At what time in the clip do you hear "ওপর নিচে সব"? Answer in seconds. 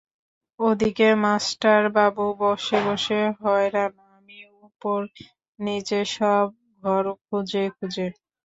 4.65-6.45